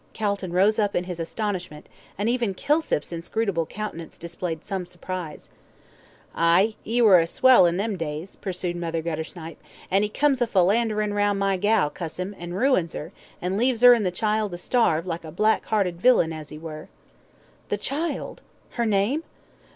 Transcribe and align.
Calton 0.15 0.51
rose 0.51 0.79
up 0.79 0.95
in 0.95 1.03
his 1.03 1.19
astonishment, 1.19 1.87
and 2.17 2.27
even 2.27 2.55
Kilsip's 2.55 3.11
inscrutable 3.11 3.67
countenance 3.67 4.17
displayed 4.17 4.65
some 4.65 4.87
surprise. 4.87 5.51
"Aye, 6.33 6.73
'e 6.87 7.03
were 7.03 7.19
a 7.19 7.27
swell 7.27 7.67
in 7.67 7.77
them 7.77 7.97
days," 7.97 8.35
pursued 8.35 8.75
Mother 8.75 9.03
Guttersnipe, 9.03 9.57
"and 9.91 10.03
'e 10.03 10.09
comes 10.09 10.41
a 10.41 10.47
philanderin' 10.47 11.13
round 11.13 11.37
my 11.37 11.55
gal, 11.55 11.91
cuss 11.91 12.17
'im, 12.17 12.33
an' 12.39 12.53
ruins 12.55 12.95
'er, 12.95 13.11
and 13.43 13.59
leaves 13.59 13.83
'er 13.83 13.93
an' 13.93 14.01
the 14.01 14.09
child 14.09 14.49
to 14.53 14.57
starve, 14.57 15.05
like 15.05 15.23
a 15.23 15.31
black 15.31 15.71
'earted 15.71 16.01
villain 16.01 16.33
as 16.33 16.51
'e 16.51 16.57
were." 16.57 16.89
"The 17.69 17.77
child! 17.77 18.41
Her 18.71 18.87
name?" 18.87 19.21